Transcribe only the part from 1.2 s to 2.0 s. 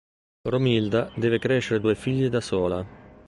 crescere due